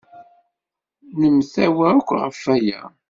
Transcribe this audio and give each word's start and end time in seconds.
Nemtawa 1.19 1.87
akk 1.97 2.09
ɣef 2.21 2.39
waya. 2.45 2.81